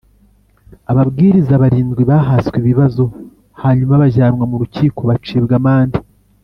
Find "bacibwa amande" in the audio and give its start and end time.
5.09-5.99